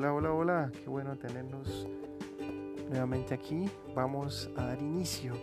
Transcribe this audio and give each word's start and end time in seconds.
Hola, 0.00 0.14
hola, 0.14 0.32
hola, 0.32 0.72
qué 0.72 0.88
bueno 0.88 1.14
tenernos 1.18 1.86
nuevamente 2.88 3.34
aquí. 3.34 3.70
Vamos 3.94 4.50
a 4.56 4.68
dar 4.68 4.80
inicio 4.80 5.34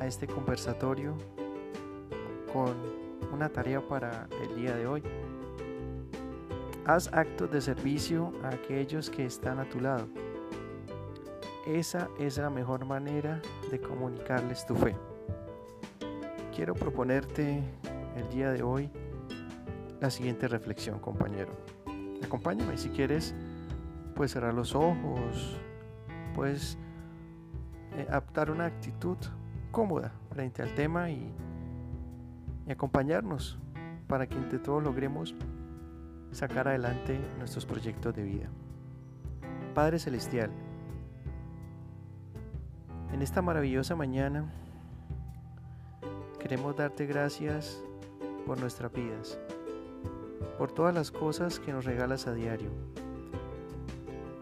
a 0.00 0.06
este 0.08 0.26
conversatorio 0.26 1.14
con 2.52 2.74
una 3.32 3.48
tarea 3.48 3.80
para 3.86 4.26
el 4.42 4.56
día 4.56 4.74
de 4.74 4.88
hoy. 4.88 5.00
Haz 6.86 7.08
actos 7.12 7.52
de 7.52 7.60
servicio 7.60 8.32
a 8.42 8.48
aquellos 8.48 9.10
que 9.10 9.24
están 9.24 9.60
a 9.60 9.68
tu 9.68 9.78
lado. 9.78 10.08
Esa 11.68 12.08
es 12.18 12.38
la 12.38 12.50
mejor 12.50 12.84
manera 12.84 13.40
de 13.70 13.80
comunicarles 13.80 14.66
tu 14.66 14.74
fe. 14.74 14.96
Quiero 16.52 16.74
proponerte 16.74 17.62
el 18.16 18.28
día 18.30 18.50
de 18.50 18.64
hoy 18.64 18.90
la 20.00 20.10
siguiente 20.10 20.48
reflexión, 20.48 20.98
compañero. 20.98 21.52
Acompáñame 22.24 22.78
si 22.78 22.88
quieres, 22.88 23.34
puedes 24.14 24.32
cerrar 24.32 24.54
los 24.54 24.74
ojos, 24.74 25.58
puedes 26.34 26.78
eh, 27.96 28.08
una 28.50 28.64
actitud 28.64 29.18
cómoda 29.70 30.12
frente 30.30 30.62
al 30.62 30.74
tema 30.74 31.10
y, 31.10 31.30
y 32.66 32.72
acompañarnos 32.72 33.58
para 34.08 34.26
que 34.26 34.36
entre 34.36 34.58
todos 34.58 34.82
logremos 34.82 35.34
sacar 36.32 36.66
adelante 36.66 37.20
nuestros 37.38 37.66
proyectos 37.66 38.14
de 38.14 38.22
vida. 38.22 38.48
Padre 39.74 39.98
Celestial, 39.98 40.50
en 43.12 43.20
esta 43.20 43.42
maravillosa 43.42 43.94
mañana 43.96 44.50
queremos 46.40 46.74
darte 46.74 47.04
gracias 47.06 47.82
por 48.46 48.58
nuestras 48.58 48.92
vidas 48.92 49.38
por 50.58 50.72
todas 50.72 50.94
las 50.94 51.10
cosas 51.10 51.58
que 51.58 51.72
nos 51.72 51.84
regalas 51.84 52.26
a 52.26 52.34
diario, 52.34 52.70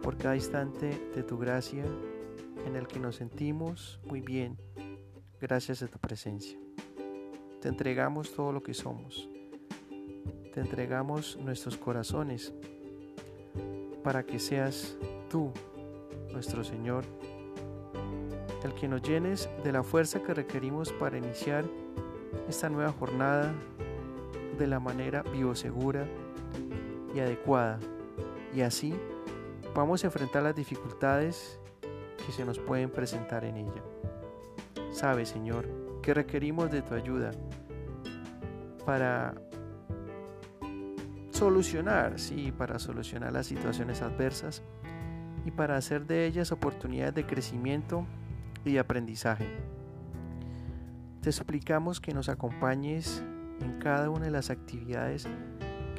por 0.03 0.17
cada 0.17 0.37
instante 0.37 1.11
de 1.15 1.23
tu 1.23 1.39
gracia 1.39 1.85
en 2.67 2.77
el 2.77 2.87
que 2.87 2.99
nos 3.01 3.17
sentimos 3.17 4.01
muy 4.05 4.21
bien 4.21 4.59
gracias 5.41 5.83
a 5.83 5.89
tu 5.89 5.99
presencia. 5.99 6.59
Te 7.61 7.69
entregamos 7.69 8.35
todo 8.35 8.53
lo 8.53 8.63
que 8.63 8.75
somos, 8.75 9.29
te 10.53 10.61
entregamos 10.61 11.37
nuestros 11.39 11.77
corazones 11.77 12.53
para 14.03 14.25
que 14.25 14.39
seas 14.39 14.97
tú, 15.31 15.53
nuestro 16.33 16.65
Señor, 16.65 17.05
el 18.65 18.75
que 18.75 18.89
nos 18.89 19.03
llenes 19.03 19.49
de 19.65 19.73
la 19.73 19.83
fuerza 19.83 20.23
que 20.23 20.35
requerimos 20.35 20.93
para 20.93 21.19
iniciar 21.19 21.65
esta 22.49 22.69
nueva 22.69 22.93
jornada 22.93 23.55
de 24.63 24.69
la 24.69 24.79
manera 24.79 25.23
biosegura 25.23 26.07
y 27.15 27.19
adecuada 27.19 27.81
y 28.55 28.61
así 28.61 28.95
vamos 29.75 30.05
a 30.05 30.07
enfrentar 30.07 30.43
las 30.43 30.55
dificultades 30.55 31.59
que 32.25 32.33
se 32.33 32.45
nos 32.45 32.59
pueden 32.59 32.91
presentar 32.91 33.45
en 33.45 33.57
ella. 33.57 33.83
Sabe, 34.93 35.27
Señor, 35.27 35.67
que 36.01 36.15
requerimos 36.15 36.71
de 36.71 36.83
tu 36.83 36.95
ayuda 36.95 37.33
para 38.87 39.35
solucionar, 41.31 42.21
sí, 42.21 42.53
para 42.53 42.79
solucionar 42.79 43.33
las 43.33 43.47
situaciones 43.47 44.01
adversas 44.03 44.63
y 45.45 45.51
para 45.51 45.77
hacer 45.77 46.07
de 46.07 46.27
ellas 46.27 46.53
oportunidades 46.53 47.15
de 47.15 47.27
crecimiento 47.27 48.07
y 48.65 48.77
aprendizaje. 48.77 49.49
Te 51.21 51.33
suplicamos 51.33 52.01
que 52.01 52.15
nos 52.15 52.29
acompañes 52.29 53.25
en 53.63 53.79
cada 53.79 54.11
una 54.11 54.27
de 54.27 54.31
las 54.31 54.51
actividades 54.51 55.27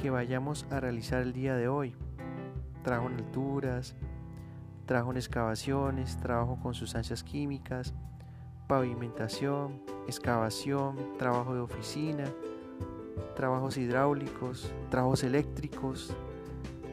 que 0.01 0.09
vayamos 0.09 0.65
a 0.69 0.79
realizar 0.79 1.21
el 1.21 1.33
día 1.33 1.55
de 1.55 1.67
hoy. 1.67 1.95
Trabajo 2.83 3.09
en 3.09 3.15
alturas, 3.15 3.95
trabajo 4.85 5.11
en 5.11 5.17
excavaciones, 5.17 6.17
trabajo 6.17 6.59
con 6.61 6.73
sustancias 6.73 7.23
químicas, 7.23 7.93
pavimentación, 8.67 9.81
excavación, 10.07 10.97
trabajo 11.17 11.53
de 11.53 11.61
oficina, 11.61 12.25
trabajos 13.35 13.77
hidráulicos, 13.77 14.71
trabajos 14.89 15.23
eléctricos, 15.23 16.13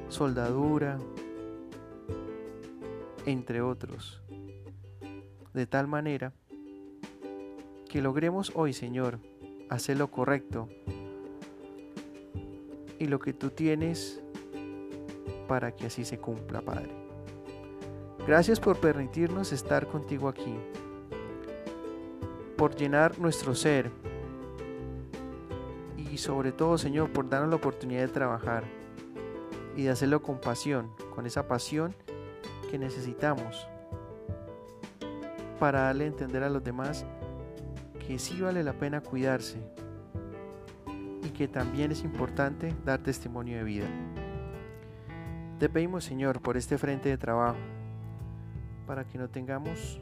soldadura, 0.09 0.99
entre 3.27 3.61
otros. 3.61 4.23
De 5.53 5.67
tal 5.67 5.89
manera 5.89 6.33
que 7.89 8.01
logremos 8.01 8.53
hoy, 8.55 8.73
Señor, 8.73 9.19
hacer 9.71 9.97
lo 9.97 10.11
correcto. 10.11 10.69
Y 12.99 13.07
lo 13.07 13.19
que 13.19 13.33
tú 13.33 13.51
tienes 13.51 14.21
para 15.49 15.75
que 15.75 15.87
así 15.87 16.05
se 16.05 16.19
cumpla, 16.19 16.61
Padre. 16.61 16.91
Gracias 18.27 18.61
por 18.61 18.79
permitirnos 18.79 19.53
estar 19.53 19.87
contigo 19.87 20.29
aquí, 20.29 20.55
por 22.59 22.77
llenar 22.77 23.19
nuestro 23.19 23.55
ser. 23.55 23.91
Y 25.97 26.19
sobre 26.19 26.53
todo, 26.53 26.77
Señor, 26.77 27.11
por 27.11 27.29
darnos 27.29 27.51
la 27.51 27.57
oportunidad 27.57 28.03
de 28.03 28.09
trabajar. 28.09 28.65
Y 29.77 29.85
de 29.85 29.91
hacerlo 29.91 30.21
con 30.21 30.41
pasión, 30.41 30.91
con 31.15 31.27
esa 31.27 31.47
pasión 31.49 31.95
que 32.71 32.79
necesitamos. 32.79 33.67
Para 35.59 35.83
darle 35.83 36.05
a 36.05 36.09
entender 36.09 36.43
a 36.43 36.51
los 36.51 36.63
demás 36.63 37.07
que 38.11 38.19
sí 38.19 38.41
vale 38.41 38.65
la 38.65 38.73
pena 38.73 39.01
cuidarse 39.03 39.57
y 41.23 41.29
que 41.29 41.47
también 41.47 41.93
es 41.93 42.03
importante 42.03 42.75
dar 42.85 42.99
testimonio 42.99 43.59
de 43.59 43.63
vida. 43.63 43.87
Te 45.61 45.69
pedimos, 45.69 46.03
Señor, 46.07 46.43
por 46.43 46.57
este 46.57 46.77
frente 46.77 47.09
de 47.09 47.17
trabajo, 47.17 47.61
para 48.85 49.05
que 49.05 49.17
no 49.17 49.29
tengamos 49.29 50.01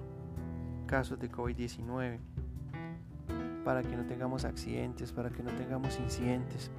casos 0.87 1.19
de 1.19 1.31
COVID-19, 1.31 2.19
para 3.63 3.83
que 3.83 3.95
no 3.95 4.07
tengamos 4.07 4.47
accidentes, 4.47 5.13
para 5.13 5.29
que 5.29 5.43
no 5.43 5.51
tengamos 5.51 6.01
incidentes, 6.01 6.71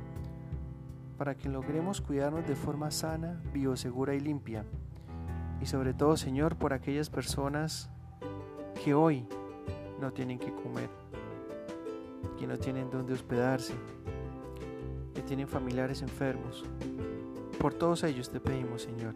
para 1.15 1.35
que 1.35 1.47
logremos 1.47 2.01
cuidarnos 2.01 2.47
de 2.47 2.55
forma 2.55 2.89
sana, 2.89 3.39
biosegura 3.53 4.15
y 4.15 4.19
limpia. 4.19 4.65
Y 5.61 5.67
sobre 5.67 5.93
todo, 5.93 6.17
Señor, 6.17 6.55
por 6.55 6.73
aquellas 6.73 7.11
personas 7.11 7.91
que 8.83 8.95
hoy 8.95 9.27
no 10.01 10.11
tienen 10.11 10.39
que 10.39 10.51
comer, 10.53 10.89
que 12.37 12.47
no 12.47 12.57
tienen 12.57 12.89
dónde 12.89 13.13
hospedarse, 13.13 13.73
que 15.13 15.21
tienen 15.21 15.47
familiares 15.47 16.01
enfermos. 16.01 16.63
Por 17.59 17.73
todos 17.73 18.03
ellos 18.03 18.29
te 18.29 18.39
pedimos, 18.39 18.83
Señor. 18.83 19.15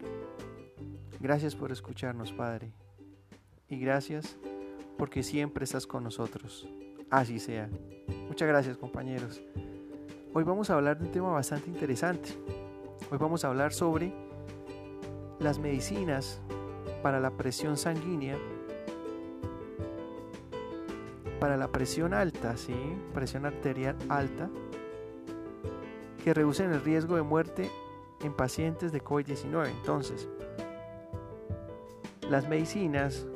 Gracias 1.20 1.56
por 1.56 1.72
escucharnos, 1.72 2.32
Padre. 2.32 2.72
Y 3.68 3.78
gracias 3.78 4.36
porque 4.98 5.22
siempre 5.22 5.64
estás 5.64 5.86
con 5.86 6.04
nosotros. 6.04 6.68
Así 7.10 7.38
sea. 7.38 7.68
Muchas 8.28 8.48
gracias, 8.48 8.76
compañeros. 8.76 9.42
Hoy 10.32 10.44
vamos 10.44 10.68
a 10.68 10.74
hablar 10.74 10.98
de 10.98 11.06
un 11.06 11.12
tema 11.12 11.30
bastante 11.30 11.70
interesante. 11.70 12.30
Hoy 13.10 13.18
vamos 13.18 13.44
a 13.44 13.48
hablar 13.48 13.72
sobre 13.72 14.12
las 15.38 15.58
medicinas 15.58 16.40
para 17.02 17.20
la 17.20 17.30
presión 17.30 17.76
sanguínea 17.76 18.36
para 21.40 21.56
la 21.56 21.68
presión 21.68 22.14
alta, 22.14 22.56
¿sí? 22.56 22.74
presión 23.12 23.46
arterial 23.46 23.96
alta, 24.08 24.48
que 26.22 26.32
reducen 26.32 26.72
el 26.72 26.82
riesgo 26.82 27.16
de 27.16 27.22
muerte 27.22 27.70
en 28.22 28.32
pacientes 28.32 28.92
de 28.92 29.02
COVID-19. 29.02 29.68
Entonces, 29.68 30.28
las 32.30 32.48
medicinas 32.48 33.26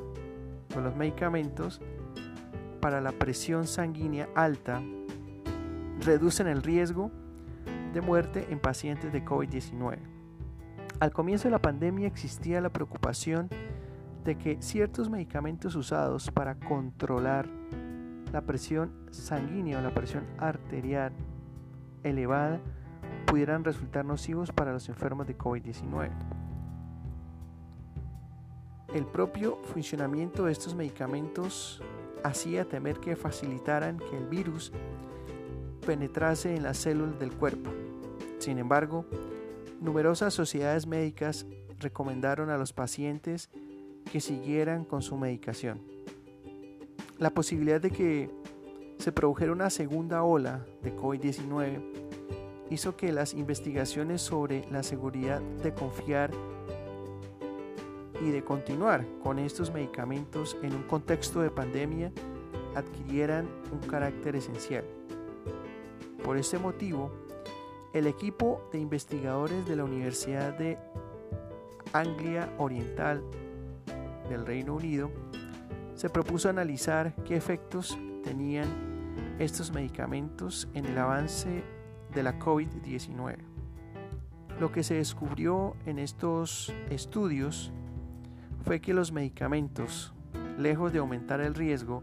o 0.75 0.79
los 0.79 0.95
medicamentos 0.95 1.81
para 2.81 3.01
la 3.01 3.11
presión 3.11 3.67
sanguínea 3.67 4.29
alta 4.35 4.81
reducen 6.01 6.47
el 6.47 6.63
riesgo 6.63 7.11
de 7.93 8.01
muerte 8.01 8.47
en 8.49 8.59
pacientes 8.59 9.11
de 9.11 9.23
COVID-19. 9.23 9.97
Al 10.99 11.11
comienzo 11.11 11.45
de 11.45 11.51
la 11.51 11.61
pandemia 11.61 12.07
existía 12.07 12.61
la 12.61 12.69
preocupación 12.69 13.49
de 14.23 14.37
que 14.37 14.61
ciertos 14.61 15.09
medicamentos 15.09 15.75
usados 15.75 16.29
para 16.31 16.55
controlar 16.55 17.47
la 18.31 18.41
presión 18.41 18.91
sanguínea 19.11 19.79
o 19.79 19.81
la 19.81 19.93
presión 19.93 20.25
arterial 20.37 21.11
elevada 22.03 22.59
pudieran 23.25 23.63
resultar 23.63 24.05
nocivos 24.05 24.51
para 24.51 24.71
los 24.71 24.87
enfermos 24.89 25.27
de 25.27 25.37
COVID-19. 25.37 26.09
El 28.93 29.05
propio 29.05 29.57
funcionamiento 29.73 30.45
de 30.45 30.51
estos 30.51 30.75
medicamentos 30.75 31.81
hacía 32.23 32.65
temer 32.65 32.99
que 32.99 33.15
facilitaran 33.15 33.97
que 33.97 34.17
el 34.17 34.25
virus 34.25 34.71
penetrase 35.85 36.55
en 36.55 36.63
las 36.63 36.77
células 36.77 37.19
del 37.19 37.31
cuerpo. 37.31 37.69
Sin 38.39 38.57
embargo, 38.57 39.05
numerosas 39.79 40.33
sociedades 40.33 40.87
médicas 40.87 41.45
recomendaron 41.79 42.49
a 42.49 42.57
los 42.57 42.73
pacientes 42.73 43.49
que 44.11 44.21
siguieran 44.21 44.85
con 44.85 45.01
su 45.01 45.17
medicación 45.17 45.81
la 47.19 47.29
posibilidad 47.31 47.81
de 47.81 47.91
que 47.91 48.29
se 48.97 49.11
produjera 49.11 49.51
una 49.51 49.69
segunda 49.69 50.23
ola 50.23 50.65
de 50.81 50.95
COVID-19 50.95 51.81
hizo 52.69 52.95
que 52.95 53.11
las 53.11 53.33
investigaciones 53.33 54.21
sobre 54.21 54.65
la 54.71 54.83
seguridad 54.83 55.41
de 55.41 55.73
confiar 55.73 56.31
y 58.21 58.31
de 58.31 58.43
continuar 58.43 59.05
con 59.21 59.39
estos 59.39 59.73
medicamentos 59.73 60.57
en 60.61 60.73
un 60.73 60.83
contexto 60.83 61.41
de 61.41 61.49
pandemia 61.49 62.11
adquirieran 62.75 63.49
un 63.71 63.79
carácter 63.79 64.35
esencial. 64.35 64.85
Por 66.23 66.37
este 66.37 66.57
motivo, 66.57 67.11
el 67.93 68.07
equipo 68.07 68.61
de 68.71 68.79
investigadores 68.79 69.67
de 69.67 69.75
la 69.75 69.83
Universidad 69.83 70.57
de 70.57 70.77
Anglia 71.91 72.53
Oriental 72.59 73.23
del 74.29 74.45
Reino 74.45 74.75
Unido 74.75 75.09
se 75.99 76.09
propuso 76.09 76.47
analizar 76.47 77.13
qué 77.25 77.35
efectos 77.35 77.99
tenían 78.23 78.69
estos 79.37 79.73
medicamentos 79.73 80.69
en 80.73 80.85
el 80.85 80.97
avance 80.97 81.61
de 82.15 82.23
la 82.23 82.39
COVID-19. 82.39 83.35
Lo 84.61 84.71
que 84.71 84.81
se 84.81 84.93
descubrió 84.93 85.75
en 85.85 85.99
estos 85.99 86.73
estudios 86.89 87.73
fue 88.63 88.79
que 88.79 88.93
los 88.93 89.11
medicamentos, 89.11 90.13
lejos 90.57 90.93
de 90.93 90.99
aumentar 90.99 91.41
el 91.41 91.53
riesgo 91.53 92.01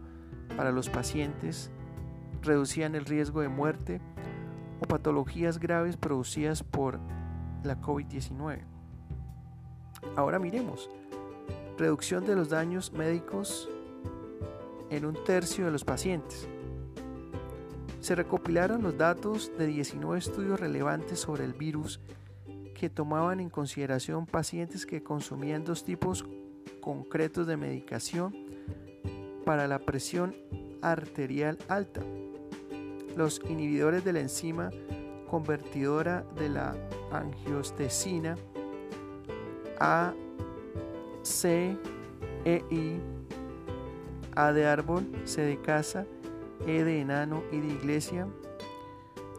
para 0.58 0.72
los 0.72 0.90
pacientes, 0.90 1.70
reducían 2.42 2.96
el 2.96 3.06
riesgo 3.06 3.40
de 3.40 3.49
muerte 3.49 4.02
o 4.78 4.84
patologías 4.87 5.58
graves 5.58 5.96
producidas 5.96 6.62
por 6.62 7.00
la 7.64 7.81
COVID-19. 7.81 8.60
Ahora 10.16 10.38
miremos. 10.38 10.90
Reducción 11.78 12.26
de 12.26 12.37
los 12.37 12.50
daños 12.50 12.92
médicos 12.92 13.70
en 14.91 15.05
un 15.05 15.17
tercio 15.25 15.65
de 15.65 15.71
los 15.71 15.85
pacientes. 15.85 16.49
Se 18.00 18.15
recopilaron 18.15 18.83
los 18.83 18.97
datos 18.97 19.50
de 19.59 19.67
19 19.67 20.19
estudios 20.19 20.61
relevantes 20.61 21.19
sobre 21.19 21.44
el 21.44 21.55
virus 21.55 22.00
que 22.75 22.91
tomaban 22.91 23.41
en 23.41 23.50
consideración 23.50 24.27
pacientes 24.27 24.87
que 24.87 25.03
consumían 25.03 25.65
dos 25.65 25.83
tipos 25.83 26.25
concretos 26.81 27.47
de 27.47 27.56
medicación 27.56 28.37
para 29.44 29.67
la 29.67 29.79
presión 29.79 30.37
arterial 30.83 31.59
alta. 31.69 32.03
Los 33.17 33.41
inhibidores 33.49 34.05
de 34.05 34.12
la 34.12 34.21
enzima 34.21 34.71
convertidora 35.29 36.25
de 36.38 36.49
la 36.49 36.77
angiostesina 37.11 38.37
A, 39.81 40.15
C, 41.23 41.77
E, 42.44 42.62
I, 42.71 43.00
A 44.37 44.53
de 44.53 44.67
árbol, 44.67 45.11
C 45.25 45.43
de 45.43 45.61
casa, 45.61 46.06
E 46.67 46.85
de 46.85 47.00
enano 47.00 47.43
y 47.50 47.59
de 47.59 47.69
iglesia, 47.69 48.29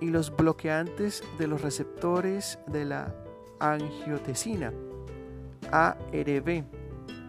y 0.02 0.10
los 0.10 0.36
bloqueantes 0.36 1.24
de 1.38 1.48
los 1.48 1.62
receptores 1.62 2.60
de 2.68 2.86
la 2.86 3.16
angiotensina, 3.60 4.74
ARB, 5.72 6.64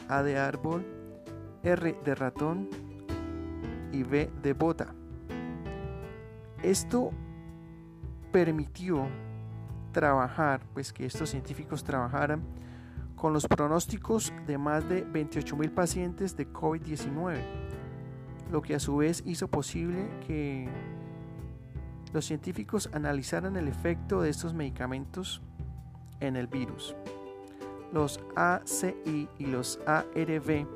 A 0.09 0.23
de 0.23 0.38
árbol, 0.38 0.85
R 1.62 1.97
de 2.05 2.15
ratón 2.15 2.69
y 3.93 4.03
B 4.03 4.31
de 4.43 4.53
bota. 4.53 4.94
Esto 6.62 7.11
permitió 8.32 9.06
trabajar, 9.93 10.61
pues 10.75 10.93
que 10.93 11.06
estos 11.06 11.31
científicos 11.31 11.85
trabajaran 11.85 12.43
con 13.20 13.32
los 13.32 13.47
pronósticos 13.47 14.32
de 14.47 14.59
más 14.59 14.88
de 14.88 15.03
28 15.03 15.56
mil 15.56 15.70
pacientes 15.70 16.37
de 16.37 16.53
COVID-19 16.53 17.69
lo 18.50 18.62
que 18.62 18.75
a 18.75 18.81
su 18.81 18.97
vez 18.97 19.23
hizo 19.26 19.49
posible 19.49 20.09
que 20.26 20.69
los 22.12 22.25
científicos 22.25 22.88
analizaran 22.93 23.56
el 23.56 23.69
efecto 23.69 24.23
de 24.23 24.31
estos 24.31 24.55
medicamentos 24.55 25.43
en 26.20 26.37
el 26.37 26.47
virus. 26.47 26.97
Los 27.93 28.20
ACI 28.37 29.29
y 29.38 29.47
los 29.47 29.81
ARB 29.87 30.67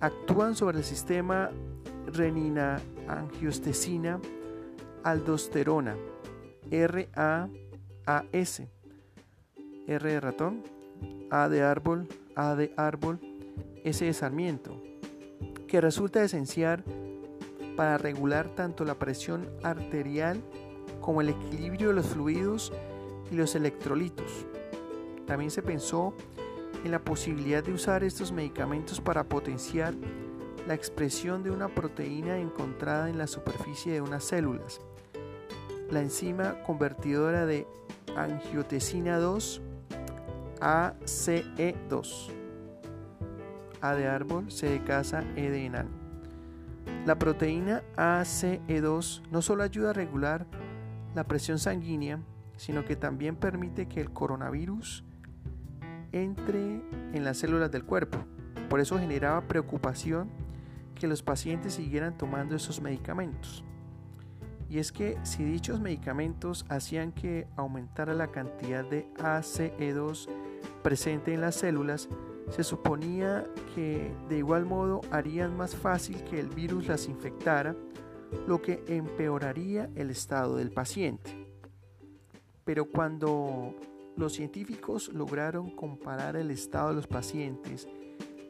actúan 0.00 0.54
sobre 0.54 0.78
el 0.78 0.84
sistema 0.84 1.50
renina-angiostesina 2.06 4.20
aldosterona 5.04 5.96
RAAS 6.70 8.62
R 9.86 10.12
de 10.12 10.20
ratón 10.20 10.77
A 11.30 11.48
de 11.48 11.62
árbol 11.62 12.08
A 12.34 12.54
de 12.54 12.72
árbol 12.76 13.20
S 13.84 14.04
de 14.04 14.12
sarmiento 14.12 14.82
que 15.66 15.80
resulta 15.80 16.22
esencial 16.22 16.82
para 17.76 17.98
regular 17.98 18.48
tanto 18.56 18.84
la 18.84 18.98
presión 18.98 19.48
arterial 19.62 20.42
como 21.00 21.20
el 21.20 21.28
equilibrio 21.28 21.88
de 21.88 21.94
los 21.94 22.06
fluidos 22.06 22.72
y 23.30 23.36
los 23.36 23.54
electrolitos. 23.54 24.46
También 25.26 25.50
se 25.50 25.62
pensó 25.62 26.14
en 26.84 26.90
la 26.90 26.98
posibilidad 26.98 27.62
de 27.62 27.72
usar 27.72 28.02
estos 28.02 28.32
medicamentos 28.32 29.00
para 29.00 29.24
potenciar 29.24 29.94
la 30.66 30.74
expresión 30.74 31.42
de 31.42 31.50
una 31.50 31.68
proteína 31.68 32.38
encontrada 32.38 33.08
en 33.08 33.18
la 33.18 33.26
superficie 33.26 33.92
de 33.92 34.00
unas 34.00 34.24
células, 34.24 34.80
la 35.90 36.00
enzima 36.00 36.62
convertidora 36.62 37.46
de 37.46 37.66
angiotensina 38.16 39.18
2, 39.18 39.62
ACE2. 40.60 42.32
A 43.80 43.94
de 43.94 44.08
árbol, 44.08 44.50
C 44.50 44.68
de 44.68 44.82
casa, 44.82 45.22
E 45.36 45.50
de 45.50 45.66
enano. 45.66 45.90
La 47.06 47.18
proteína 47.18 47.82
ACE2 47.96 49.22
no 49.30 49.42
solo 49.42 49.62
ayuda 49.62 49.90
a 49.90 49.92
regular 49.94 50.46
la 51.14 51.24
presión 51.24 51.58
sanguínea, 51.58 52.20
sino 52.56 52.84
que 52.84 52.96
también 52.96 53.36
permite 53.36 53.88
que 53.88 54.00
el 54.00 54.10
coronavirus 54.12 55.04
entre 56.12 56.82
en 57.12 57.24
las 57.24 57.38
células 57.38 57.70
del 57.70 57.84
cuerpo. 57.84 58.18
Por 58.68 58.80
eso 58.80 58.98
generaba 58.98 59.42
preocupación 59.42 60.28
que 60.94 61.06
los 61.06 61.22
pacientes 61.22 61.74
siguieran 61.74 62.18
tomando 62.18 62.56
esos 62.56 62.80
medicamentos. 62.80 63.64
Y 64.68 64.78
es 64.78 64.92
que 64.92 65.16
si 65.22 65.44
dichos 65.44 65.80
medicamentos 65.80 66.66
hacían 66.68 67.12
que 67.12 67.46
aumentara 67.56 68.12
la 68.12 68.28
cantidad 68.28 68.84
de 68.84 69.08
ACE2 69.14 70.28
presente 70.82 71.34
en 71.34 71.40
las 71.40 71.56
células, 71.56 72.08
se 72.50 72.64
suponía 72.64 73.46
que 73.74 74.10
de 74.28 74.38
igual 74.38 74.64
modo 74.64 75.00
harían 75.10 75.56
más 75.56 75.76
fácil 75.76 76.22
que 76.24 76.40
el 76.40 76.48
virus 76.48 76.88
las 76.88 77.08
infectara, 77.08 77.76
lo 78.46 78.60
que 78.60 78.82
empeoraría 78.88 79.90
el 79.94 80.10
estado 80.10 80.56
del 80.56 80.70
paciente. 80.70 81.46
Pero 82.64 82.86
cuando 82.86 83.74
los 84.16 84.34
científicos 84.34 85.12
lograron 85.12 85.70
comparar 85.70 86.36
el 86.36 86.50
estado 86.50 86.88
de 86.88 86.94
los 86.94 87.06
pacientes 87.06 87.88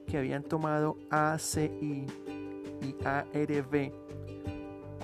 que 0.06 0.18
habían 0.18 0.42
tomado 0.42 0.96
ACI 1.10 2.06
y 2.80 2.96
ARV 3.04 3.92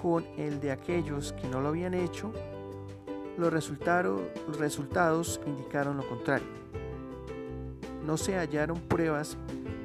con 0.00 0.24
el 0.36 0.60
de 0.60 0.72
aquellos 0.72 1.32
que 1.32 1.48
no 1.48 1.60
lo 1.60 1.68
habían 1.68 1.94
hecho, 1.94 2.32
los 3.36 3.52
resultados, 3.52 4.22
los 4.46 4.58
resultados 4.58 5.40
indicaron 5.46 5.96
lo 5.96 6.08
contrario 6.08 6.63
no 8.04 8.16
se 8.16 8.36
hallaron 8.36 8.78
pruebas 8.80 9.36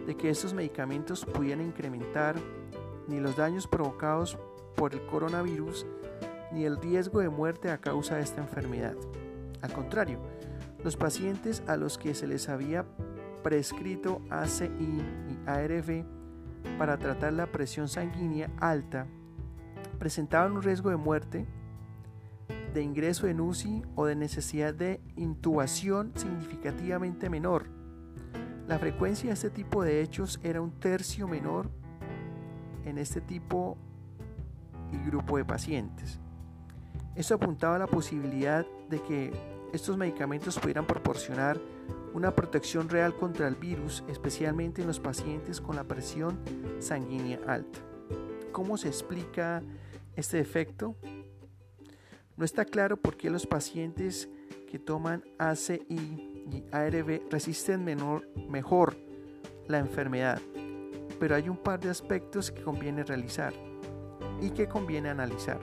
de 0.05 0.15
que 0.15 0.29
estos 0.29 0.53
medicamentos 0.53 1.25
pudieran 1.25 1.65
incrementar 1.65 2.35
ni 3.07 3.19
los 3.19 3.35
daños 3.35 3.67
provocados 3.67 4.37
por 4.75 4.93
el 4.93 5.05
coronavirus 5.05 5.85
ni 6.51 6.65
el 6.65 6.77
riesgo 6.77 7.19
de 7.19 7.29
muerte 7.29 7.69
a 7.71 7.79
causa 7.79 8.15
de 8.15 8.23
esta 8.23 8.41
enfermedad. 8.41 8.95
Al 9.61 9.71
contrario, 9.71 10.19
los 10.83 10.95
pacientes 10.95 11.63
a 11.67 11.77
los 11.77 11.97
que 11.97 12.13
se 12.13 12.27
les 12.27 12.49
había 12.49 12.85
prescrito 13.43 14.21
ACI 14.29 14.65
y 14.65 15.49
ARV 15.49 16.05
para 16.77 16.97
tratar 16.97 17.33
la 17.33 17.47
presión 17.47 17.87
sanguínea 17.87 18.49
alta 18.59 19.07
presentaban 19.97 20.53
un 20.53 20.61
riesgo 20.61 20.89
de 20.89 20.95
muerte, 20.95 21.45
de 22.73 22.81
ingreso 22.81 23.27
en 23.27 23.41
UCI 23.41 23.83
o 23.95 24.05
de 24.05 24.15
necesidad 24.15 24.73
de 24.73 25.01
intubación 25.15 26.11
significativamente 26.15 27.29
menor 27.29 27.78
la 28.69 28.77
frecuencia 28.77 29.29
de 29.29 29.33
este 29.33 29.49
tipo 29.49 29.83
de 29.83 29.99
hechos 29.99 30.39
era 30.43 30.61
un 30.61 30.69
tercio 30.79 31.27
menor 31.27 31.71
en 32.85 32.99
este 32.99 33.19
tipo 33.19 33.75
y 34.93 34.97
grupo 35.09 35.37
de 35.37 35.43
pacientes. 35.43 36.19
Esto 37.15 37.33
apuntaba 37.33 37.77
a 37.77 37.79
la 37.79 37.87
posibilidad 37.87 38.67
de 38.87 39.01
que 39.01 39.33
estos 39.73 39.97
medicamentos 39.97 40.59
pudieran 40.59 40.85
proporcionar 40.85 41.59
una 42.13 42.35
protección 42.35 42.89
real 42.89 43.15
contra 43.15 43.47
el 43.47 43.55
virus, 43.55 44.03
especialmente 44.07 44.81
en 44.81 44.87
los 44.87 44.99
pacientes 44.99 45.59
con 45.59 45.75
la 45.75 45.85
presión 45.85 46.37
sanguínea 46.77 47.39
alta. 47.47 47.79
¿Cómo 48.51 48.77
se 48.77 48.87
explica 48.87 49.63
este 50.15 50.39
efecto? 50.39 50.95
No 52.37 52.45
está 52.45 52.65
claro 52.65 52.97
por 52.97 53.17
qué 53.17 53.31
los 53.31 53.47
pacientes 53.47 54.29
que 54.69 54.77
toman 54.77 55.23
ACI 55.39 56.28
y 56.51 56.63
ARV 56.71 57.21
resisten 57.29 57.83
menor, 57.83 58.27
mejor 58.49 58.97
la 59.67 59.79
enfermedad, 59.79 60.41
pero 61.19 61.35
hay 61.35 61.49
un 61.49 61.57
par 61.57 61.79
de 61.79 61.89
aspectos 61.89 62.51
que 62.51 62.61
conviene 62.61 63.03
realizar 63.03 63.53
y 64.41 64.49
que 64.51 64.67
conviene 64.67 65.09
analizar. 65.09 65.59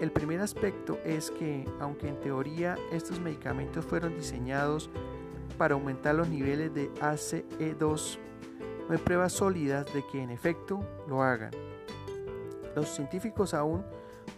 El 0.00 0.10
primer 0.10 0.40
aspecto 0.40 0.98
es 1.04 1.30
que, 1.30 1.64
aunque 1.78 2.08
en 2.08 2.18
teoría 2.20 2.76
estos 2.90 3.20
medicamentos 3.20 3.84
fueron 3.84 4.16
diseñados 4.16 4.90
para 5.56 5.74
aumentar 5.74 6.14
los 6.14 6.28
niveles 6.28 6.74
de 6.74 6.90
ACE2, 6.94 8.18
no 8.88 8.94
hay 8.94 8.98
pruebas 8.98 9.32
sólidas 9.32 9.86
de 9.94 10.04
que 10.10 10.20
en 10.20 10.30
efecto 10.30 10.80
lo 11.08 11.22
hagan. 11.22 11.52
Los 12.74 12.88
científicos 12.88 13.54
aún 13.54 13.84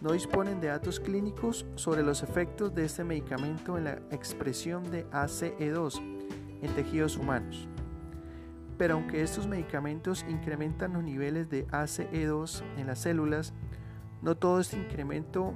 no 0.01 0.11
disponen 0.11 0.59
de 0.59 0.67
datos 0.67 0.99
clínicos 0.99 1.65
sobre 1.75 2.03
los 2.03 2.23
efectos 2.23 2.73
de 2.73 2.85
este 2.85 3.03
medicamento 3.03 3.77
en 3.77 3.85
la 3.85 3.93
expresión 4.11 4.89
de 4.91 5.09
ACE2 5.11 5.99
en 6.61 6.75
tejidos 6.75 7.17
humanos. 7.17 7.67
Pero 8.77 8.95
aunque 8.95 9.21
estos 9.21 9.47
medicamentos 9.47 10.25
incrementan 10.27 10.93
los 10.93 11.03
niveles 11.03 11.49
de 11.49 11.65
ACE2 11.67 12.63
en 12.77 12.87
las 12.87 12.99
células, 12.99 13.53
no 14.21 14.35
todo 14.35 14.59
este 14.59 14.77
incremento 14.77 15.53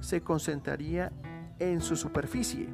se 0.00 0.22
concentraría 0.22 1.12
en 1.58 1.80
su 1.80 1.96
superficie, 1.96 2.68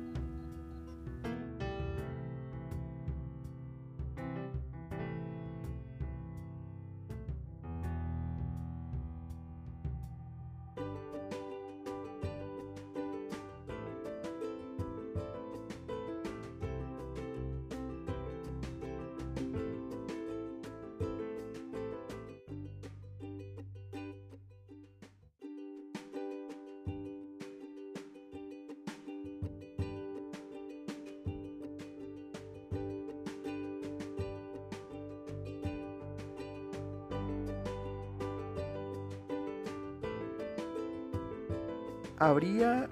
habría 42.22 42.88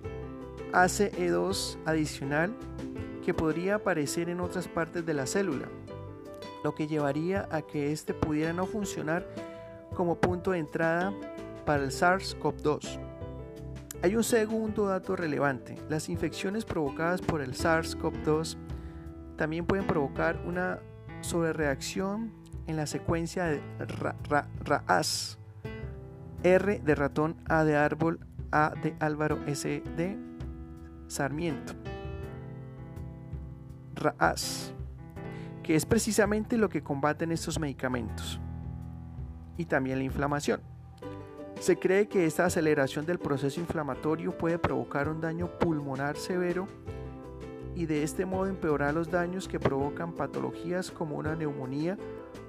ACE2 0.72 1.78
adicional 1.84 2.52
que 3.24 3.32
podría 3.32 3.76
aparecer 3.76 4.28
en 4.28 4.40
otras 4.40 4.66
partes 4.66 5.06
de 5.06 5.14
la 5.14 5.26
célula, 5.26 5.68
lo 6.64 6.74
que 6.74 6.88
llevaría 6.88 7.48
a 7.52 7.62
que 7.62 7.92
éste 7.92 8.12
pudiera 8.12 8.52
no 8.52 8.66
funcionar 8.66 9.24
como 9.94 10.16
punto 10.16 10.50
de 10.50 10.58
entrada 10.58 11.12
para 11.64 11.84
el 11.84 11.90
SARS-CoV-2. 11.90 12.98
Hay 14.02 14.16
un 14.16 14.24
segundo 14.24 14.86
dato 14.86 15.14
relevante. 15.14 15.76
Las 15.88 16.08
infecciones 16.08 16.64
provocadas 16.64 17.20
por 17.20 17.40
el 17.40 17.52
SARS-CoV-2 17.52 18.56
también 19.36 19.64
pueden 19.64 19.86
provocar 19.86 20.42
una 20.44 20.80
sobrereacción 21.20 22.32
en 22.66 22.76
la 22.76 22.86
secuencia 22.86 23.44
de 23.44 23.60
RAAS, 24.64 25.38
R 26.42 26.80
de 26.80 26.94
ratón, 26.96 27.36
A 27.48 27.62
de 27.64 27.76
árbol, 27.76 28.20
a 28.52 28.74
de 28.82 28.94
Álvaro 29.00 29.38
S. 29.46 29.82
de 29.96 30.16
Sarmiento. 31.06 31.74
RAAS, 33.94 34.72
que 35.62 35.74
es 35.76 35.84
precisamente 35.84 36.56
lo 36.56 36.68
que 36.68 36.82
combaten 36.82 37.32
estos 37.32 37.58
medicamentos. 37.58 38.40
Y 39.56 39.66
también 39.66 39.98
la 39.98 40.04
inflamación. 40.04 40.60
Se 41.60 41.76
cree 41.78 42.08
que 42.08 42.24
esta 42.24 42.46
aceleración 42.46 43.04
del 43.04 43.18
proceso 43.18 43.60
inflamatorio 43.60 44.36
puede 44.36 44.58
provocar 44.58 45.08
un 45.08 45.20
daño 45.20 45.46
pulmonar 45.58 46.16
severo 46.16 46.66
y 47.74 47.84
de 47.86 48.02
este 48.02 48.24
modo 48.24 48.46
empeorar 48.46 48.94
los 48.94 49.10
daños 49.10 49.46
que 49.46 49.60
provocan 49.60 50.12
patologías 50.12 50.90
como 50.90 51.16
una 51.16 51.36
neumonía 51.36 51.98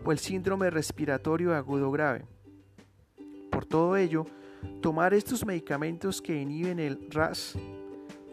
o 0.05 0.12
el 0.12 0.20
síndrome 0.20 0.70
respiratorio 0.70 1.53
agudo 1.53 1.91
grave. 1.91 2.25
Por 3.51 3.65
todo 3.65 3.98
ello, 3.98 4.25
Tomar 4.82 5.13
estos 5.13 5.46
medicamentos 5.46 6.22
que 6.22 6.36
inhiben 6.36 6.80
el 6.80 7.08
RAS 7.10 7.56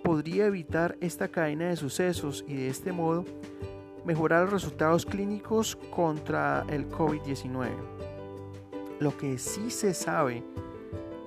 podría 0.02 0.46
evitar 0.46 0.96
esta 1.00 1.28
cadena 1.28 1.68
de 1.68 1.76
sucesos 1.76 2.44
y 2.48 2.54
de 2.54 2.68
este 2.68 2.92
modo 2.92 3.24
mejorar 4.04 4.44
los 4.44 4.52
resultados 4.52 5.04
clínicos 5.04 5.76
contra 5.94 6.64
el 6.70 6.88
COVID-19. 6.88 7.68
Lo 9.00 9.16
que 9.16 9.38
sí 9.38 9.70
se 9.70 9.92
sabe 9.92 10.42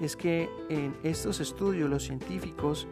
es 0.02 0.16
que 0.16 0.50
en 0.70 0.96
estos 1.04 1.40
estudios 1.40 1.90
los 1.90 2.04
científicos 2.04 2.88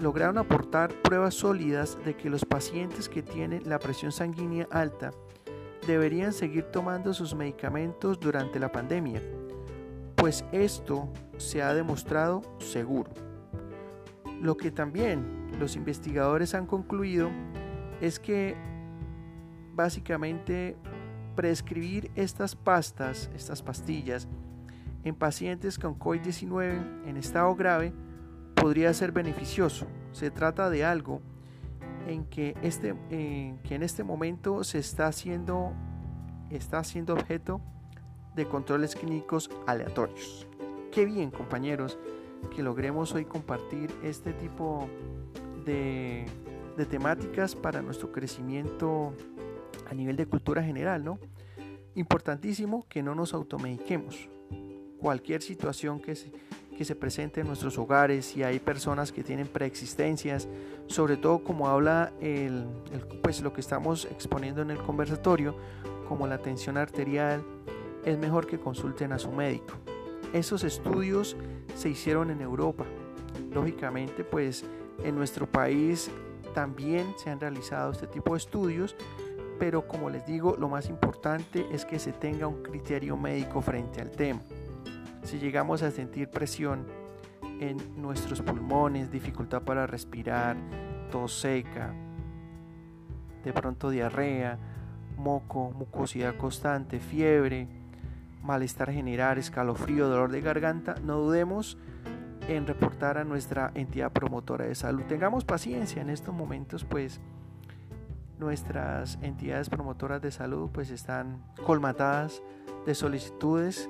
lograron 0.00 0.38
aportar 0.38 0.92
pruebas 1.02 1.34
sólidas 1.34 1.98
de 2.04 2.16
que 2.16 2.30
los 2.30 2.44
pacientes 2.44 3.08
que 3.08 3.22
tienen 3.22 3.68
la 3.68 3.78
presión 3.78 4.12
sanguínea 4.12 4.66
alta 4.70 5.12
deberían 5.86 6.32
seguir 6.32 6.64
tomando 6.64 7.12
sus 7.12 7.34
medicamentos 7.34 8.18
durante 8.18 8.58
la 8.58 8.72
pandemia 8.72 9.20
pues 10.22 10.44
esto 10.52 11.08
se 11.36 11.62
ha 11.62 11.74
demostrado 11.74 12.42
seguro. 12.60 13.10
Lo 14.40 14.56
que 14.56 14.70
también 14.70 15.50
los 15.58 15.74
investigadores 15.74 16.54
han 16.54 16.64
concluido 16.64 17.28
es 18.00 18.20
que 18.20 18.54
básicamente 19.74 20.76
prescribir 21.34 22.12
estas 22.14 22.54
pastas, 22.54 23.32
estas 23.34 23.62
pastillas, 23.62 24.28
en 25.02 25.16
pacientes 25.16 25.76
con 25.76 25.98
COVID-19 25.98 27.04
en 27.04 27.16
estado 27.16 27.56
grave 27.56 27.92
podría 28.54 28.94
ser 28.94 29.10
beneficioso. 29.10 29.88
Se 30.12 30.30
trata 30.30 30.70
de 30.70 30.84
algo 30.84 31.20
en 32.06 32.26
que, 32.26 32.56
este, 32.62 32.94
que 33.08 33.74
en 33.74 33.82
este 33.82 34.04
momento 34.04 34.62
se 34.62 34.78
está 34.78 35.08
haciendo, 35.08 35.72
está 36.48 36.84
siendo 36.84 37.12
objeto 37.14 37.60
de 38.34 38.46
controles 38.46 38.94
clínicos 38.96 39.50
aleatorios. 39.66 40.46
Qué 40.90 41.04
bien 41.04 41.30
compañeros 41.30 41.98
que 42.54 42.62
logremos 42.62 43.12
hoy 43.12 43.24
compartir 43.24 43.90
este 44.02 44.32
tipo 44.32 44.88
de, 45.64 46.26
temáticas 46.90 47.54
para 47.54 47.82
nuestro 47.82 48.10
crecimiento 48.10 49.14
a 49.88 49.94
nivel 49.94 50.16
de 50.16 50.26
cultura 50.26 50.62
general, 50.62 51.04
¿no? 51.04 51.18
Importantísimo 51.94 52.86
que 52.88 53.02
no 53.02 53.14
nos 53.14 53.34
automediquemos. 53.34 54.28
Cualquier 54.98 55.42
situación 55.42 56.00
que 56.00 56.16
se, 56.16 56.32
que 56.76 56.84
se 56.84 56.96
presente 56.96 57.40
en 57.40 57.46
nuestros 57.46 57.78
hogares, 57.78 58.26
si 58.26 58.42
hay 58.42 58.58
personas 58.58 59.12
que 59.12 59.22
tienen 59.22 59.46
preexistencias, 59.46 60.48
sobre 60.86 61.16
todo 61.16 61.44
como 61.44 61.68
habla 61.68 62.12
el, 62.20 62.66
pues 63.22 63.42
lo 63.42 63.52
que 63.52 63.60
estamos 63.60 64.06
exponiendo 64.06 64.62
en 64.62 64.70
el 64.70 64.78
conversatorio, 64.78 65.54
como 66.08 66.26
la 66.26 66.38
tensión 66.38 66.76
arterial, 66.76 67.44
es 68.04 68.18
mejor 68.18 68.46
que 68.46 68.58
consulten 68.58 69.12
a 69.12 69.18
su 69.18 69.30
médico. 69.30 69.74
Esos 70.32 70.64
estudios 70.64 71.36
se 71.76 71.90
hicieron 71.90 72.30
en 72.30 72.40
Europa. 72.40 72.84
Lógicamente, 73.52 74.24
pues 74.24 74.64
en 75.04 75.14
nuestro 75.14 75.46
país 75.46 76.10
también 76.54 77.14
se 77.16 77.30
han 77.30 77.40
realizado 77.40 77.92
este 77.92 78.06
tipo 78.06 78.32
de 78.32 78.38
estudios, 78.38 78.96
pero 79.58 79.86
como 79.86 80.10
les 80.10 80.26
digo, 80.26 80.56
lo 80.58 80.68
más 80.68 80.88
importante 80.88 81.66
es 81.72 81.84
que 81.84 81.98
se 81.98 82.12
tenga 82.12 82.46
un 82.46 82.62
criterio 82.62 83.16
médico 83.16 83.60
frente 83.60 84.00
al 84.00 84.10
tema. 84.10 84.40
Si 85.22 85.38
llegamos 85.38 85.82
a 85.82 85.90
sentir 85.90 86.28
presión 86.28 86.86
en 87.60 87.76
nuestros 88.00 88.42
pulmones, 88.42 89.10
dificultad 89.10 89.62
para 89.62 89.86
respirar, 89.86 90.56
tos 91.10 91.38
seca, 91.38 91.94
de 93.44 93.52
pronto 93.52 93.90
diarrea, 93.90 94.58
moco, 95.16 95.70
mucosidad 95.70 96.36
constante, 96.36 96.98
fiebre, 96.98 97.68
malestar 98.42 98.92
general, 98.92 99.38
escalofrío, 99.38 100.08
dolor 100.08 100.30
de 100.30 100.40
garganta, 100.40 100.96
no 101.04 101.18
dudemos 101.18 101.78
en 102.48 102.66
reportar 102.66 103.18
a 103.18 103.24
nuestra 103.24 103.70
entidad 103.74 104.12
promotora 104.12 104.64
de 104.64 104.74
salud. 104.74 105.02
Tengamos 105.08 105.44
paciencia 105.44 106.02
en 106.02 106.10
estos 106.10 106.34
momentos, 106.34 106.84
pues 106.84 107.20
nuestras 108.38 109.18
entidades 109.22 109.70
promotoras 109.70 110.20
de 110.20 110.32
salud 110.32 110.68
pues 110.72 110.90
están 110.90 111.40
colmatadas 111.64 112.42
de 112.84 112.94
solicitudes 112.94 113.88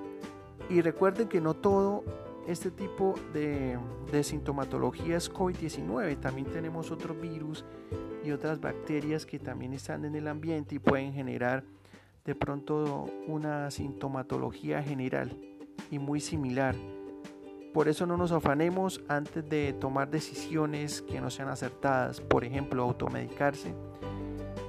y 0.69 0.83
recuerden 0.83 1.29
que 1.29 1.41
no 1.41 1.55
todo 1.55 2.05
este 2.47 2.71
tipo 2.71 3.15
de, 3.33 3.79
de 4.11 4.23
sintomatología 4.23 5.17
es 5.17 5.33
COVID-19, 5.33 6.21
también 6.21 6.47
tenemos 6.49 6.91
otros 6.91 7.19
virus 7.19 7.65
y 8.25 8.31
otras 8.33 8.61
bacterias 8.61 9.25
que 9.25 9.39
también 9.39 9.73
están 9.73 10.05
en 10.05 10.15
el 10.17 10.29
ambiente 10.29 10.75
y 10.75 10.79
pueden 10.79 11.13
generar 11.13 11.65
de 12.25 12.35
pronto 12.35 13.07
una 13.27 13.71
sintomatología 13.71 14.83
general 14.83 15.37
y 15.91 15.99
muy 15.99 16.21
similar. 16.21 16.75
Por 17.73 17.89
eso 17.89 18.07
no 18.07 18.17
nos 18.17 18.33
afanemos 18.33 19.03
antes 19.09 19.49
de 19.49 19.73
tomar 19.73 20.11
decisiones 20.11 21.03
que 21.03 21.21
no 21.21 21.31
sean 21.31 21.49
acertadas, 21.49 22.21
por 22.21 22.45
ejemplo, 22.45 22.83
automedicarse. 22.83 23.75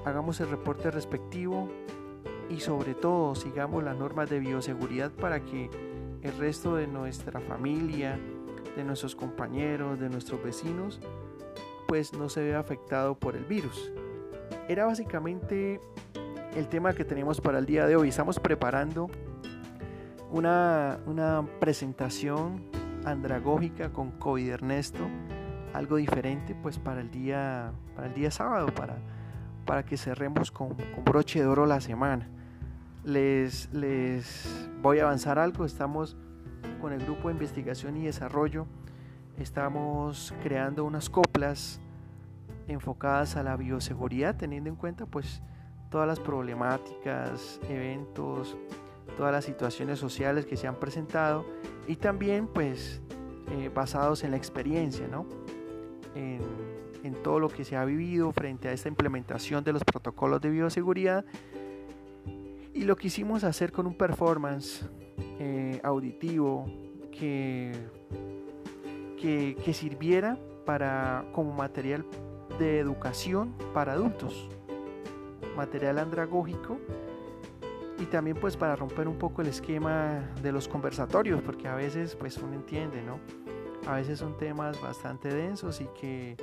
Hagamos 0.05 0.39
el 0.39 0.50
reporte 0.50 0.89
respectivo 0.89 1.69
y 2.50 2.60
sobre 2.60 2.93
todo 2.93 3.36
sigamos 3.36 3.83
las 3.83 3.98
normas 3.98 4.29
de 4.29 4.39
bioseguridad 4.39 5.12
para 5.12 5.41
que 5.41 5.69
el 6.22 6.38
resto 6.38 6.75
de 6.75 6.88
nuestra 6.88 7.39
familia, 7.41 8.17
de 8.75 8.83
nuestros 8.83 9.15
compañeros, 9.15 10.00
de 10.00 10.10
nuestros 10.10 10.41
vecinos, 10.41 11.00
pues 11.88 12.13
no 12.13 12.29
se 12.29 12.41
ve 12.41 12.55
afectado 12.55 13.15
por 13.15 13.36
el 13.36 13.43
virus. 13.43 13.91
Era 14.69 14.86
básicamente 14.86 15.81
el 16.55 16.67
tema 16.67 16.93
que 16.93 17.03
tenemos 17.03 17.41
para 17.41 17.57
el 17.57 17.65
día 17.65 17.88
de 17.88 17.95
hoy. 17.95 18.10
Estamos 18.10 18.39
preparando 18.39 19.10
una, 20.31 21.00
una 21.07 21.43
presentación 21.60 22.63
andragógica 23.05 23.91
con 23.91 24.12
COVID 24.12 24.50
Ernesto, 24.50 25.07
algo 25.74 25.98
diferente 25.98 26.55
pues 26.55 26.77
para 26.77 27.01
el 27.01 27.10
día, 27.10 27.72
para 27.95 28.07
el 28.07 28.13
día 28.13 28.29
sábado, 28.29 28.67
para, 28.67 28.98
para 29.65 29.83
que 29.83 29.98
cerremos 29.98 30.51
con, 30.51 30.69
con 30.69 31.03
broche 31.03 31.39
de 31.39 31.48
oro 31.48 31.65
la 31.65 31.81
semana. 31.81 32.29
Les, 33.03 33.74
les 33.74 34.69
voy 34.81 35.00
a 35.00 35.03
avanzar 35.03 35.39
algo, 35.39 35.65
estamos 35.65 36.15
con 36.79 36.93
el 36.93 37.03
grupo 37.03 37.29
de 37.29 37.33
investigación 37.33 37.98
y 37.98 38.05
desarrollo, 38.05 38.67
estamos 39.39 40.33
creando 40.43 40.86
unas 40.86 41.10
coplas 41.10 41.81
enfocadas 42.67 43.36
a 43.36 43.43
la 43.43 43.57
bioseguridad, 43.57 44.38
teniendo 44.38 44.69
en 44.69 44.75
cuenta 44.75 45.05
pues 45.05 45.41
todas 45.93 46.07
las 46.07 46.19
problemáticas, 46.19 47.62
eventos, 47.69 48.57
todas 49.15 49.31
las 49.31 49.45
situaciones 49.45 50.00
sociales 50.00 50.43
que 50.43 50.57
se 50.57 50.65
han 50.65 50.79
presentado 50.79 51.45
y 51.88 51.97
también 51.97 52.47
pues 52.47 53.00
eh, 53.51 53.69
basados 53.71 54.23
en 54.23 54.31
la 54.31 54.38
experiencia, 54.38 55.07
¿no? 55.07 55.27
En, 56.15 56.41
todo 57.21 57.39
lo 57.39 57.47
que 57.47 57.63
se 57.63 57.77
ha 57.77 57.85
vivido 57.85 58.31
frente 58.31 58.67
a 58.67 58.73
esta 58.73 58.89
implementación 58.89 59.63
de 59.63 59.71
los 59.71 59.83
protocolos 59.83 60.41
de 60.41 60.50
bioseguridad 60.50 61.23
y 62.73 62.83
lo 62.83 62.97
quisimos 62.97 63.45
hacer 63.45 63.71
con 63.71 63.88
un 63.88 63.93
performance 63.93 64.85
eh, 65.39 65.79
auditivo 65.83 66.65
que, 67.12 67.71
que, 69.21 69.55
que 69.63 69.73
sirviera 69.73 70.38
para, 70.65 71.25
como 71.33 71.53
material 71.53 72.05
de 72.59 72.79
educación 72.79 73.53
para 73.73 73.93
adultos, 73.93 74.50
material 75.55 76.00
andragógico 76.00 76.77
y 78.00 78.05
también 78.05 78.38
pues 78.38 78.57
para 78.57 78.75
romper 78.75 79.07
un 79.07 79.17
poco 79.17 79.41
el 79.41 79.47
esquema 79.47 80.29
de 80.41 80.51
los 80.51 80.67
conversatorios, 80.67 81.41
porque 81.41 81.67
a 81.67 81.75
veces 81.75 82.15
pues 82.15 82.38
uno 82.38 82.53
entiende, 82.53 83.01
¿no? 83.01 83.19
A 83.88 83.95
veces 83.95 84.19
son 84.19 84.38
temas 84.38 84.81
bastante 84.81 85.33
densos 85.33 85.81
y 85.81 85.85
que, 86.00 86.35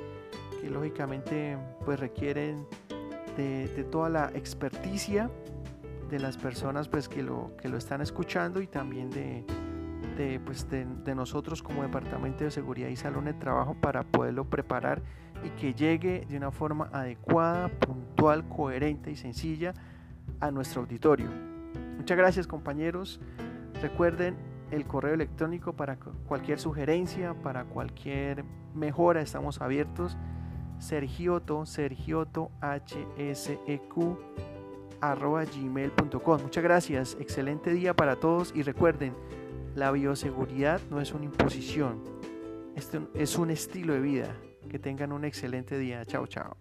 lógicamente 0.69 1.57
pues 1.83 1.99
requieren 1.99 2.67
de, 3.35 3.67
toda 3.91 4.09
la 4.09 4.31
experticia 4.35 5.29
de 6.09 6.19
las 6.19 6.37
personas 6.37 6.87
pues 6.87 7.09
que 7.09 7.23
lo, 7.23 7.51
que 7.57 7.67
lo 7.67 7.77
están 7.77 8.01
escuchando 8.01 8.61
y 8.61 8.67
también 8.67 9.09
de, 9.09 9.43
de, 10.17 10.39
pues, 10.39 10.69
de, 10.69 10.85
de, 10.85 11.15
nosotros 11.15 11.63
como 11.63 11.83
Departamento 11.83 12.43
de 12.43 12.51
Seguridad 12.51 12.89
y 12.89 12.95
Salón 12.95 13.25
de 13.25 13.33
Trabajo 13.33 13.75
para 13.75 14.03
poderlo 14.03 14.45
preparar 14.45 15.01
y 15.43 15.49
que 15.51 15.73
llegue 15.73 16.25
de 16.29 16.37
una 16.37 16.51
forma 16.51 16.89
adecuada, 16.91 17.69
puntual, 17.69 18.47
coherente 18.47 19.11
y 19.11 19.15
sencilla 19.15 19.73
a 20.39 20.51
nuestro 20.51 20.81
auditorio. 20.81 21.27
Muchas 21.97 22.17
gracias 22.17 22.47
compañeros. 22.47 23.19
Recuerden 23.81 24.35
el 24.71 24.85
correo 24.85 25.13
electrónico 25.13 25.73
para 25.73 25.97
cualquier 25.97 26.59
sugerencia, 26.59 27.33
para 27.33 27.65
cualquier 27.65 28.45
mejora, 28.73 29.21
estamos 29.21 29.61
abiertos. 29.61 30.17
Sergioto, 30.79 31.65
sergioto, 31.65 32.51
hsq, 32.61 33.97
arroba 34.99 35.43
gmail.com. 35.45 36.41
Muchas 36.41 36.63
gracias, 36.63 37.17
excelente 37.19 37.71
día 37.71 37.95
para 37.95 38.15
todos 38.15 38.51
y 38.55 38.63
recuerden, 38.63 39.13
la 39.75 39.91
bioseguridad 39.91 40.81
no 40.89 40.99
es 41.01 41.13
una 41.13 41.25
imposición, 41.25 42.03
esto 42.75 43.09
es 43.13 43.37
un 43.37 43.51
estilo 43.51 43.93
de 43.93 43.99
vida. 43.99 44.35
Que 44.69 44.79
tengan 44.79 45.11
un 45.11 45.25
excelente 45.25 45.77
día. 45.77 46.05
Chao, 46.05 46.27
chao. 46.27 46.55